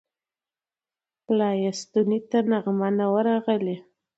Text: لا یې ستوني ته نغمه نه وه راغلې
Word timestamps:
لا 1.37 1.49
یې 1.61 1.71
ستوني 1.81 2.19
ته 2.29 2.39
نغمه 2.49 2.89
نه 2.97 3.05
وه 3.11 3.21
راغلې 3.29 3.75